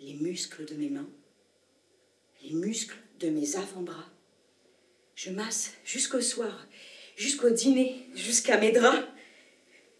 [0.00, 1.08] Les muscles de mes mains,
[2.42, 4.04] les muscles de mes avant-bras.
[5.14, 6.66] Je masse jusqu'au soir,
[7.16, 9.06] jusqu'au dîner, jusqu'à mes draps.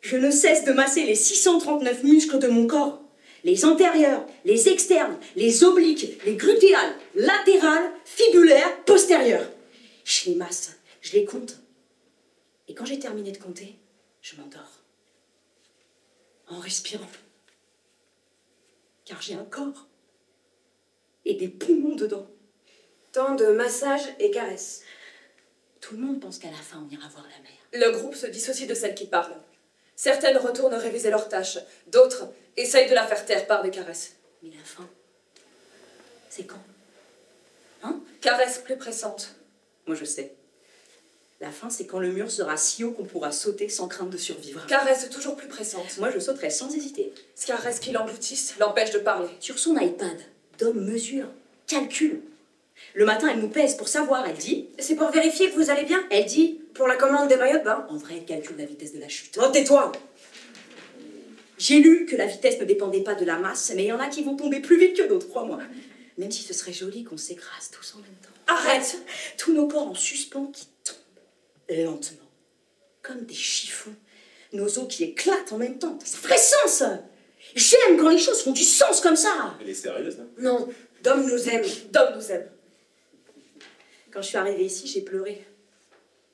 [0.03, 3.03] Je ne cesse de masser les 639 muscles de mon corps,
[3.43, 9.51] les antérieurs, les externes, les obliques, les glutéales, latérales, fibulaires, postérieurs.
[10.05, 11.57] Je les masse, je les compte.
[12.69, 13.77] Et quand j'ai terminé de compter,
[14.23, 14.83] je m'endors.
[16.49, 17.11] En respirant.
[19.05, 19.87] Car j'ai un corps.
[21.25, 22.29] Et des poumons dedans.
[23.13, 24.83] Tant de massages et caresses.
[25.81, 27.91] Tout le monde pense qu'à la fin, on ira voir la mer.
[27.91, 29.41] Le groupe se dissocie de celles qui parlent.
[29.97, 34.17] Certaines retournent réviser leurs tâches, d'autres essayent de la faire taire par des caresses.
[34.43, 34.89] Mais la fin,
[36.29, 36.63] c'est quand?
[37.83, 38.01] Hein?
[38.21, 39.35] Caresses plus pressantes.
[39.87, 40.35] Moi, je sais.
[41.41, 44.17] La fin, c'est quand le mur sera si haut qu'on pourra sauter sans crainte de
[44.17, 44.65] survivre.
[44.67, 45.99] Caresses toujours plus pressantes.
[45.99, 47.13] Moi, je sauterai sans hésiter.
[47.47, 49.29] Caresses qui l'engloutissent, l'empêchent de parler.
[49.41, 50.19] Sur son iPad,
[50.59, 51.27] Dom mesure,
[51.67, 52.23] calcule.
[52.95, 54.27] Le matin, elle nous pèse pour savoir.
[54.27, 56.03] Elle dit C'est pour vérifier que vous allez bien?
[56.11, 57.87] Elle dit Pour la commande des maillots de bain?
[57.91, 59.39] En vrai, elle calcule la vitesse de la chute.
[59.43, 59.93] Oh, tais-toi
[61.59, 64.01] J'ai lu que la vitesse ne dépendait pas de la masse, mais il y en
[64.01, 65.59] a qui vont tomber plus vite que d'autres, crois-moi.
[66.19, 68.31] Même si ce serait joli qu'on s'écrase tous en même temps.
[68.47, 68.99] Arrête
[69.37, 72.31] Tous nos corps en suspens qui tombent lentement,
[73.03, 73.95] comme des chiffons.
[74.53, 75.99] Nos os qui éclatent en même temps.
[76.05, 76.83] Ça ferait sens
[77.55, 80.69] J'aime quand les choses font du sens comme ça Elle est sérieuse, hein Non,
[81.03, 81.65] Dom nous aime.
[81.93, 82.49] Dom nous aime.
[84.11, 85.45] Quand je suis arrivée ici, j'ai pleuré.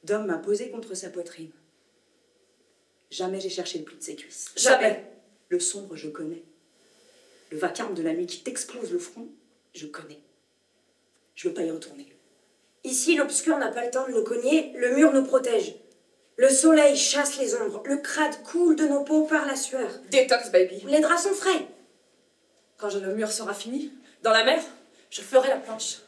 [0.05, 1.51] Dom m'a posé contre sa poitrine.
[3.11, 4.53] Jamais j'ai cherché le pli de ses cuisses.
[4.57, 5.05] Jamais.
[5.49, 6.43] Le sombre, je connais.
[7.51, 9.29] Le vacarme de la nuit qui t'explose le front,
[9.73, 10.21] je connais.
[11.35, 12.15] Je veux pas y retourner.
[12.85, 15.75] Ici, l'obscur n'a pas le temps de nous cogner, le mur nous protège.
[16.37, 19.89] Le soleil chasse les ombres, le crade coule de nos peaux par la sueur.
[20.11, 20.83] Détox, baby.
[20.87, 21.69] Les draps sont frais.
[22.79, 24.63] Quand le mur sera fini, dans la mer,
[25.11, 25.99] je ferai la planche.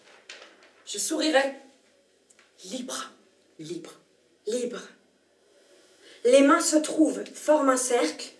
[0.87, 1.55] Je sourirai.
[2.65, 3.13] Libre.
[3.59, 3.93] Libre.
[4.47, 4.81] Libre.
[6.25, 8.33] Les mains se trouvent, forment un cercle.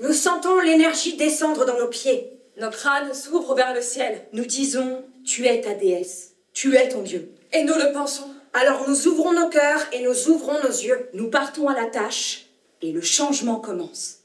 [0.00, 2.33] Nous sentons l'énergie descendre dans nos pieds.
[2.56, 4.26] Nos crânes s'ouvrent vers le ciel.
[4.32, 7.32] Nous disons, tu es ta déesse, tu es ton Dieu.
[7.52, 8.32] Et nous le pensons.
[8.52, 11.08] Alors nous ouvrons nos cœurs et nous ouvrons nos yeux.
[11.12, 12.46] Nous partons à la tâche
[12.82, 14.20] et le changement commence.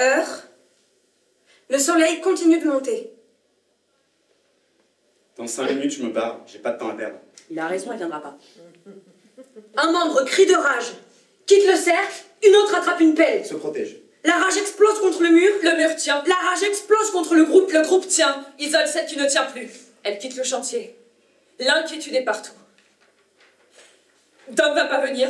[0.00, 0.44] Heure.
[1.68, 3.12] Le soleil continue de monter.
[5.36, 6.40] Dans 5 minutes, je me barre.
[6.46, 7.18] J'ai pas de temps à perdre.
[7.50, 8.38] Il a raison, elle viendra pas.
[9.76, 10.92] Un membre crie de rage,
[11.46, 13.44] quitte le cercle, une autre attrape une pelle.
[13.44, 13.96] Se protège.
[14.26, 16.22] La rage explose contre le mur, Le mur tient.
[16.26, 17.70] la rage explose contre le groupe.
[17.72, 18.44] Le groupe tient.
[18.58, 19.70] Isole celle qui ne tient plus.
[20.02, 20.96] Elle quitte le chantier.
[21.58, 22.52] L'inquiétude est partout.
[24.50, 25.28] Dom va pas venir.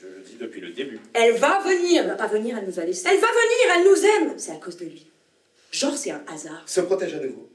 [0.00, 1.00] Je le dis depuis le début.
[1.14, 2.06] Elle va Elle venir.
[2.06, 3.06] va pas venir, elle nous a laissés.
[3.10, 4.38] Elle va venir, elle nous aime.
[4.38, 5.06] C'est à cause de lui.
[5.72, 6.62] Genre, c'est un hasard.
[6.66, 7.48] Se protège à nouveau.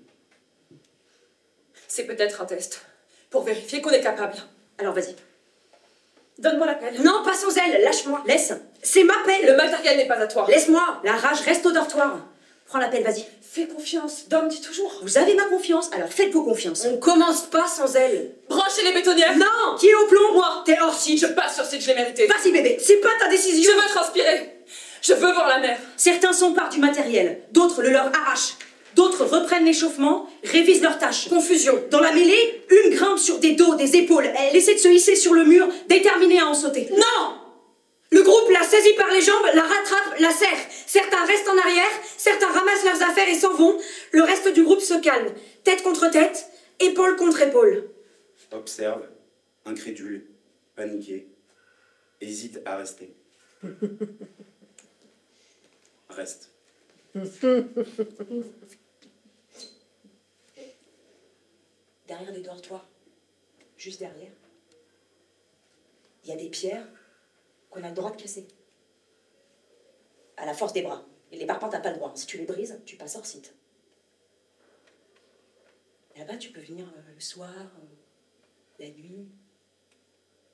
[1.87, 2.81] C'est peut-être un test.
[3.29, 4.35] Pour vérifier qu'on est capable.
[4.77, 5.15] Alors vas-y,
[6.39, 7.01] Donne-moi la pelle.
[7.01, 8.23] Non, pas sans elle, lâche-moi.
[8.27, 8.53] laisse.
[8.89, 9.45] C'est ma pelle.
[9.45, 10.45] Le matériel n'est pas à toi.
[10.47, 11.01] Laisse-moi.
[11.03, 12.19] La rage reste au dortoir.
[12.67, 13.25] Prends l'appel, vas-y.
[13.41, 14.29] Fais confiance.
[14.29, 14.93] Dom dit toujours.
[15.03, 16.85] Vous avez ma confiance, alors faites-vous confiance.
[16.89, 18.31] On commence pas sans elle.
[18.47, 19.37] Branchez les bétonnières.
[19.37, 20.63] Non Qui est au plomb Moi.
[20.65, 21.19] T'es hors site.
[21.19, 22.27] Je passe sur ce que je l'ai mérité.
[22.27, 22.77] Vas-y, bébé.
[22.79, 23.71] C'est pas ta Je décision.
[23.75, 24.53] veux transpirer.
[25.01, 25.77] Je veux voir la mer.
[25.97, 28.55] Certains s'emparent du matériel, d'autres le leur arrachent.
[28.95, 31.27] D'autres reprennent l'échauffement, révisent leurs tâches.
[31.29, 31.83] Confusion.
[31.91, 34.29] Dans la mêlée, une grimpe sur des dos, des épaules.
[34.49, 36.89] Elle essaie de se hisser sur le mur, déterminée à en sauter.
[36.91, 37.46] Non
[38.11, 40.65] Le groupe la saisit par les jambes, la rattrape, la serre.
[40.85, 43.77] Certains restent en arrière, certains ramassent leurs affaires et s'en vont.
[44.11, 47.89] Le reste du groupe se calme, tête contre tête, épaule contre épaule.
[48.51, 49.05] Observe,
[49.65, 50.25] incrédule,
[50.75, 51.27] paniqué,
[52.21, 53.13] hésite à rester.
[56.09, 56.51] Reste.
[62.07, 62.87] Derrière les dortoirs,
[63.77, 64.31] juste derrière,
[66.23, 66.87] il y a des pierres
[67.69, 68.47] qu'on a le droit de casser.
[70.37, 71.05] À la force des bras.
[71.31, 72.11] Et les parpaings, t'as pas le droit.
[72.15, 73.53] Si tu les brises, tu passes hors site.
[76.15, 77.85] Là-bas, tu peux venir euh, le soir, euh,
[78.79, 79.27] la nuit,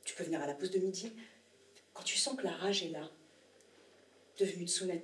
[0.04, 1.14] Tu peux venir à la pause de midi.
[1.94, 3.10] Quand tu sens que la rage est là,
[4.38, 5.02] devenue tsunami.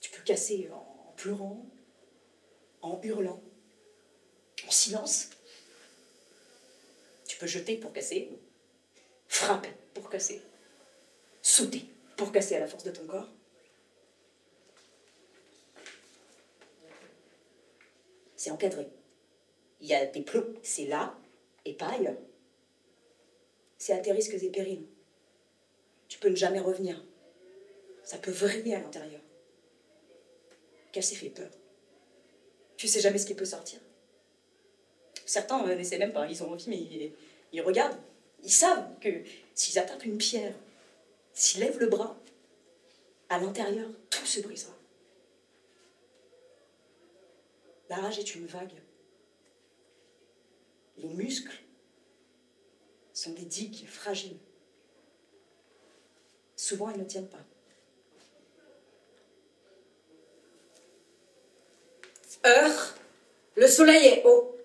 [0.00, 1.66] Tu peux casser en pleurant,
[2.80, 3.42] en hurlant,
[4.66, 5.30] en silence.
[7.26, 8.40] Tu peux jeter pour casser,
[9.30, 10.42] frapper pour casser,
[11.40, 11.84] sauter
[12.16, 13.28] pour casser à la force de ton corps.
[18.36, 18.88] C'est encadré.
[19.80, 21.16] Il y a des plots, c'est là
[21.64, 22.18] et pas ailleurs.
[23.78, 24.86] C'est à tes risques et périls.
[26.08, 27.02] Tu peux ne jamais revenir.
[28.02, 29.20] Ça peut vriller à l'intérieur.
[30.92, 31.50] Casser fait peur.
[32.76, 33.78] Tu sais jamais ce qui peut sortir.
[35.24, 37.12] Certains euh, n'essaient même pas, ils ont envie, mais
[37.52, 38.00] ils regardent.
[38.42, 39.22] Ils savent que
[39.54, 40.54] s'ils attaquent une pierre,
[41.32, 42.16] s'ils lèvent le bras,
[43.28, 44.74] à l'intérieur, tout se brisera.
[47.88, 48.72] La rage est une vague.
[50.98, 51.62] Les muscles
[53.12, 54.38] sont des digues fragiles.
[56.56, 57.38] Souvent, ils ne tiennent pas.
[62.46, 62.94] Heure,
[63.56, 64.56] le soleil est haut.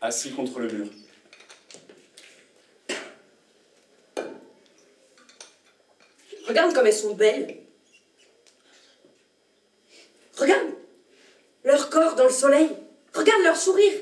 [0.00, 0.86] Assis contre le mur.
[6.46, 7.56] Regarde comme elles sont belles.
[10.36, 10.68] Regarde
[11.64, 12.70] leur corps dans le soleil.
[13.12, 13.92] Regarde leur sourire.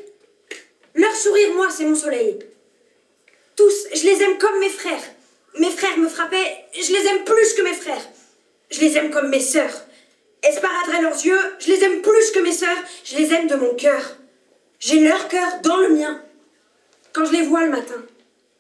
[0.94, 2.38] Leur sourire, moi, c'est mon soleil.
[3.56, 5.02] Tous, je les aime comme mes frères.
[5.58, 8.06] Mes frères me frappaient, je les aime plus que mes frères.
[8.70, 9.86] Je les aime comme mes sœurs.
[10.42, 13.74] Esparadraient leurs yeux, je les aime plus que mes sœurs, je les aime de mon
[13.74, 14.18] cœur.
[14.78, 16.22] J'ai leur cœur dans le mien.
[17.12, 18.02] Quand je les vois le matin,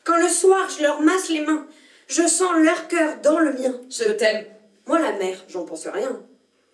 [0.04, 1.66] quand le soir je leur masse les mains,
[2.08, 3.74] je sens leur cœur dans le mien.
[3.90, 4.44] Je t'aime.
[4.86, 6.22] Moi, la mer, j'en pense rien.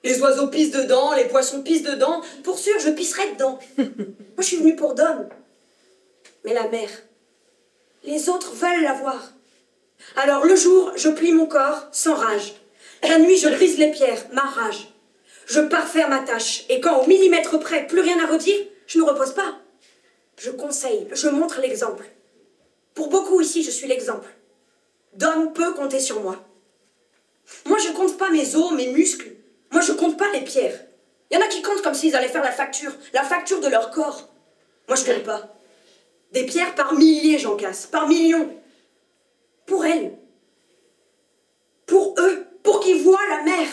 [0.04, 2.20] Les oiseaux pissent dedans, les poissons pissent dedans.
[2.44, 3.58] Pour sûr, je pisserai dedans.
[3.78, 3.86] Moi,
[4.38, 5.28] je suis venue pour Dom.
[6.44, 6.88] Mais la mer,
[8.04, 9.32] les autres veulent la voir.
[10.16, 12.54] Alors le jour, je plie mon corps sans rage.
[13.02, 14.88] La nuit, je brise les pierres, ma rage.
[15.46, 16.64] Je pars faire ma tâche.
[16.68, 19.58] Et quand au millimètre près, plus rien à redire, je ne repose pas.
[20.38, 22.04] Je conseille, je montre l'exemple.
[22.94, 24.28] Pour beaucoup ici, je suis l'exemple.
[25.14, 26.44] Dom peut compter sur moi.
[27.66, 29.32] Moi, je compte pas mes os, mes muscles.
[29.70, 30.80] Moi, je compte pas les pierres.
[31.30, 33.68] Il y en a qui comptent comme s'ils allaient faire la facture, la facture de
[33.68, 34.28] leur corps.
[34.88, 35.54] Moi, je compte pas.
[36.32, 38.58] Des pierres par milliers, j'en casse, par millions.
[39.66, 40.16] Pour elles.
[41.86, 43.68] Pour eux, pour qu'ils voient la mer.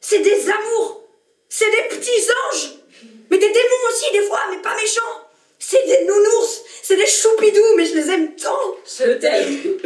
[0.00, 1.02] C'est des amours.
[1.48, 2.77] C'est des petits anges.
[3.30, 5.28] Mais des démons aussi, des fois, mais pas méchants.
[5.58, 6.62] C'est des nounours.
[6.82, 8.76] C'est des choupidous, mais je les aime tant.
[8.86, 9.78] Je t'aime.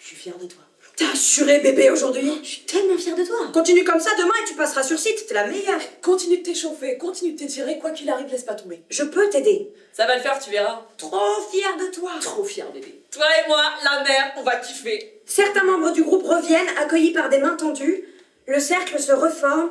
[0.00, 0.62] Je suis fière de toi.
[0.96, 3.36] T'as assuré bébé aujourd'hui Je suis tellement fière de toi.
[3.52, 5.80] Continue comme ça demain et tu passeras sur site, t'es la meilleure.
[6.02, 8.82] Continue de t'échauffer, continue de t'étirer, quoi qu'il arrive, laisse pas tomber.
[8.90, 9.70] Je peux t'aider.
[9.92, 10.82] Ça va le faire, tu verras.
[10.96, 12.10] Trop fière de toi.
[12.20, 13.00] Trop fière, bébé.
[13.12, 15.20] Toi et moi, la mère, on va kiffer.
[15.24, 18.02] Certains membres du groupe reviennent, accueillis par des mains tendues.
[18.46, 19.70] Le cercle se reforme.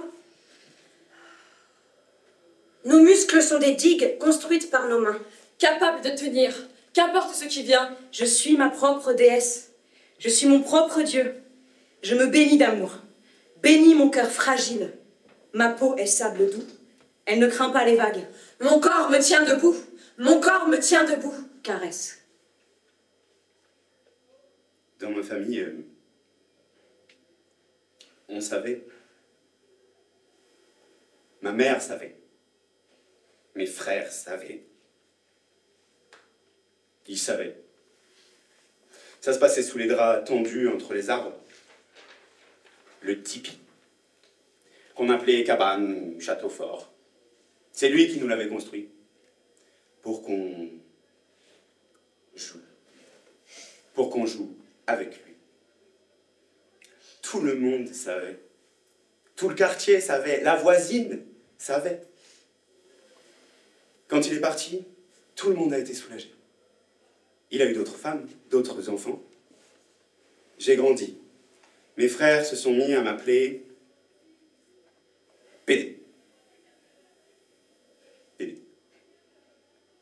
[2.88, 5.20] Nos muscles sont des digues construites par nos mains.
[5.58, 6.54] Capable de tenir,
[6.94, 7.94] qu'importe ce qui vient.
[8.14, 9.74] Je suis ma propre déesse.
[10.20, 11.36] Je suis mon propre Dieu.
[12.02, 12.94] Je me bénis d'amour.
[13.62, 14.94] Bénis mon cœur fragile.
[15.52, 16.64] Ma peau est sable doux.
[17.26, 18.26] Elle ne craint pas les vagues.
[18.62, 19.76] Mon corps me tient debout.
[20.18, 21.36] Mon corps me tient debout.
[21.64, 22.20] Caresse.
[25.02, 25.86] Dans ma famille, euh,
[28.30, 28.88] on savait.
[31.42, 32.16] Ma mère savait.
[33.58, 34.62] Mes frères savaient.
[37.08, 37.56] Ils savaient.
[39.20, 41.36] Ça se passait sous les draps tendus entre les arbres.
[43.02, 43.58] Le tipi,
[44.94, 46.94] qu'on appelait cabane, château fort.
[47.72, 48.90] C'est lui qui nous l'avait construit.
[50.04, 50.70] Pour qu'on
[52.36, 52.62] joue.
[53.96, 54.56] Pour qu'on joue
[54.86, 55.34] avec lui.
[57.24, 58.38] Tout le monde savait.
[59.36, 60.42] Tout le quartier savait.
[60.44, 61.26] La voisine
[61.58, 62.07] savait.
[64.08, 64.86] Quand il est parti,
[65.36, 66.32] tout le monde a été soulagé.
[67.52, 69.22] Il a eu d'autres femmes, d'autres enfants.
[70.58, 71.18] J'ai grandi.
[71.98, 73.64] Mes frères se sont mis à m'appeler
[75.66, 76.00] PD.
[78.38, 78.62] PD.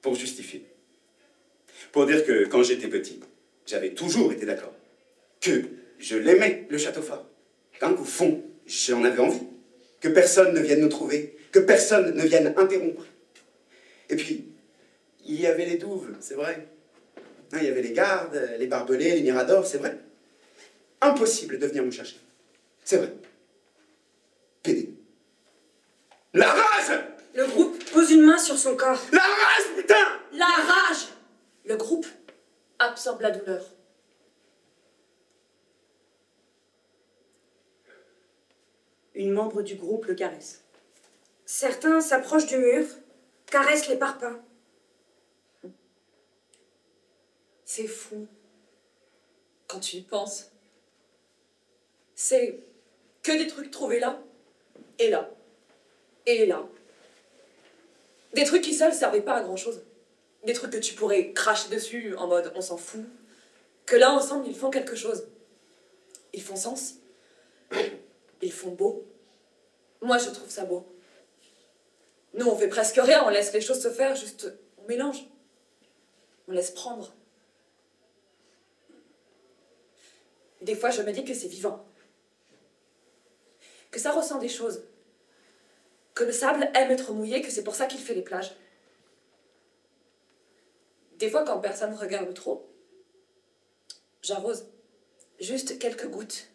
[0.02, 0.66] Pour justifier.
[1.92, 3.20] Pour dire que quand j'étais petit,
[3.66, 4.74] j'avais toujours été d'accord.
[5.42, 5.64] Que
[6.00, 7.26] je l'aimais, le château fort.
[7.80, 9.48] Qu'au fond, j'en avais envie.
[10.02, 11.38] Que personne ne vienne nous trouver.
[11.52, 13.06] Que personne ne vienne interrompre.
[14.10, 14.46] Et puis,
[15.26, 16.68] il y avait les douves, c'est vrai.
[17.52, 19.98] Hein, il y avait les gardes, les barbelés, les miradors, c'est vrai.
[21.02, 22.20] Impossible de venir me chercher.
[22.84, 23.14] C'est vrai.
[24.64, 24.94] PD.
[26.34, 27.04] La rage
[27.34, 29.02] Le groupe pose une main sur son corps.
[29.12, 31.08] La rage, putain La rage
[31.66, 32.08] Le groupe
[32.80, 33.64] absorbe la douleur.
[39.14, 40.62] Une membre du groupe le caresse.
[41.46, 42.86] Certains s'approchent du mur
[43.56, 44.42] caressent les parpaings.
[47.64, 48.28] C'est fou.
[49.68, 50.52] Quand tu y penses.
[52.16, 52.60] C'est
[53.24, 54.22] que des trucs trouvés là,
[55.00, 55.30] et là,
[56.26, 56.68] et là.
[58.34, 59.84] Des trucs qui seuls servaient pas à grand chose.
[60.44, 63.06] Des trucs que tu pourrais cracher dessus en mode on s'en fout.
[63.86, 65.28] Que là, ensemble, ils font quelque chose.
[66.34, 66.96] Ils font sens.
[68.42, 69.06] Ils font beau.
[70.02, 70.86] Moi, je trouve ça beau.
[72.36, 75.26] Nous, on fait presque rien, on laisse les choses se faire, juste on mélange.
[76.48, 77.14] On laisse prendre.
[80.62, 81.86] Des fois, je me dis que c'est vivant.
[83.90, 84.84] Que ça ressent des choses.
[86.14, 88.54] Que le sable aime être mouillé, que c'est pour ça qu'il fait les plages.
[91.18, 92.70] Des fois, quand personne ne regarde trop,
[94.22, 94.68] j'arrose.
[95.40, 96.50] Juste quelques gouttes.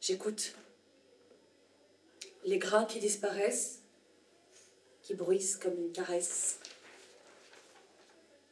[0.00, 0.54] J'écoute.
[2.44, 3.82] Les grains qui disparaissent,
[5.08, 6.58] qui bruissent comme une caresse.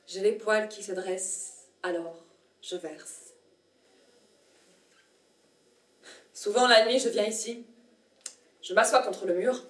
[0.06, 2.24] J'ai les poils qui se dressent, alors
[2.62, 3.34] je verse.
[6.32, 7.66] Souvent la nuit, je viens ici.
[8.62, 9.66] Je m'assois contre le mur.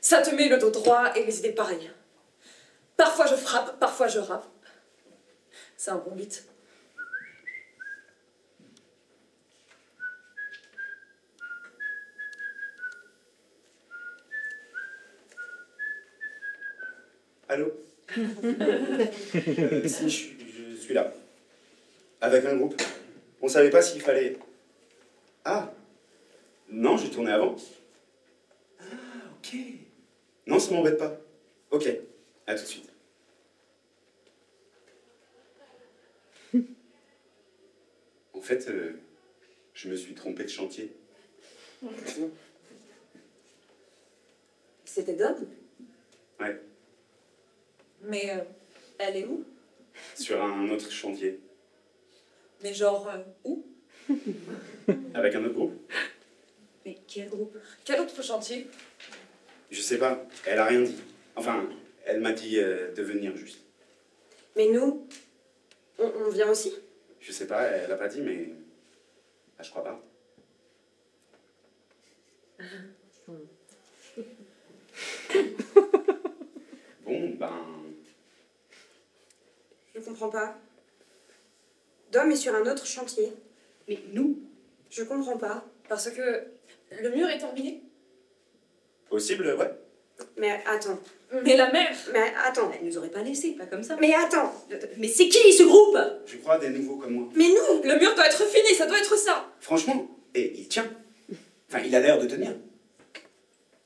[0.00, 1.90] Ça te met le dos droit et les idées pareilles.
[2.96, 4.46] Parfois je frappe, parfois je rappe.
[5.76, 6.44] C'est un bon beat.
[17.52, 17.70] Allô
[18.16, 20.36] Euh, Si, je, suis-
[20.70, 21.12] je suis là.
[22.22, 22.80] Avec un groupe.
[23.42, 24.38] On savait pas s'il fallait.
[25.44, 25.70] Ah
[26.70, 27.56] Non, j'ai tourné avant.
[28.80, 28.84] Ah,
[29.36, 29.56] ok.
[30.46, 31.20] Non, ça m'embête pas.
[31.70, 31.86] Ok,
[32.46, 32.88] à tout de suite.
[38.32, 38.92] En fait, euh,
[39.74, 40.90] je me suis trompé de chantier.
[44.86, 45.36] C'était Dom?
[46.40, 46.60] Ouais,
[48.02, 48.42] Mais euh,
[48.98, 49.44] elle est où?
[50.14, 51.40] Sur un autre chantier.
[52.62, 53.64] Mais genre euh, où?
[55.14, 55.92] Avec un autre groupe?
[56.84, 57.56] Mais quel groupe?
[57.84, 58.66] Quel autre chantier?
[59.70, 60.96] Je sais pas, elle a rien dit.
[61.36, 61.68] Enfin,
[62.04, 63.60] elle m'a dit euh, de venir juste.
[64.56, 65.06] Mais nous,
[65.98, 66.72] on, on vient aussi
[67.20, 68.48] Je sais pas, elle a pas dit, mais.
[69.58, 70.02] Ah, je crois pas.
[77.04, 77.81] bon, ben.
[80.02, 80.56] Je comprends pas.
[82.10, 83.32] Dom est sur un autre chantier.
[83.88, 84.36] Mais nous?
[84.90, 85.64] Je comprends pas.
[85.88, 86.42] Parce que
[87.00, 87.82] le mur est terminé.
[89.08, 89.70] Possible, ouais.
[90.36, 90.98] Mais attends.
[91.44, 92.70] Mais la mer Mais attends.
[92.74, 93.96] Elle nous aurait pas laissé, pas comme ça.
[94.00, 94.52] Mais attends.
[94.98, 95.96] Mais c'est qui ce groupe?
[96.26, 97.28] Je crois des nouveaux comme moi.
[97.36, 100.90] Mais nous Le mur doit être fini, ça doit être ça Franchement, et il tient.
[101.68, 102.56] Enfin, il a l'air de tenir.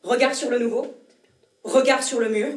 [0.03, 0.95] Regarde sur le nouveau.
[1.63, 2.49] Regarde sur le mur.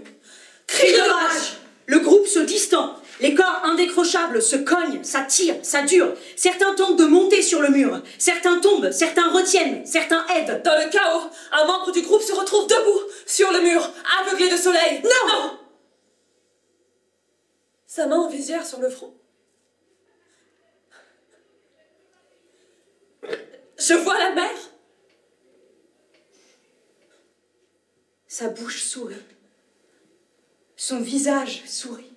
[0.65, 1.57] Cri de rage
[1.87, 2.95] Le groupe se distend.
[3.19, 6.13] Les corps indécrochables se cognent, ça tire, ça dure.
[6.37, 8.01] Certains tentent de monter sur le mur.
[8.17, 10.61] Certains tombent, certains retiennent, certains aident.
[10.63, 13.91] Dans le chaos, un membre du groupe se retrouve debout, sur le mur,
[14.21, 15.01] aveuglé de soleil.
[15.03, 15.57] Non,
[17.87, 19.13] Sa main en visière sur le front.
[23.77, 24.51] Je vois la mer.
[28.27, 29.15] Sa bouche sourit.
[30.77, 32.08] Son visage sourit.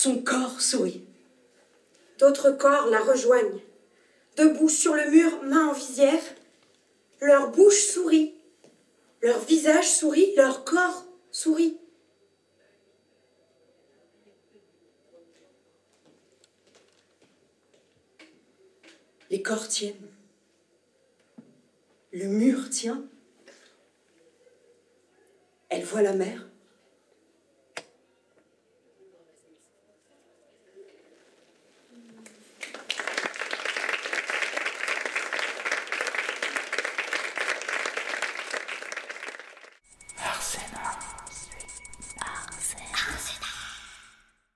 [0.00, 1.04] Son corps sourit.
[2.20, 3.60] D'autres corps la rejoignent.
[4.36, 6.22] Debout sur le mur, main en visière.
[7.20, 8.36] Leur bouche sourit.
[9.22, 10.36] Leur visage sourit.
[10.36, 11.80] Leur corps sourit.
[19.30, 20.12] Les corps tiennent.
[22.12, 23.04] Le mur tient.
[25.70, 26.48] Elle voit la mer.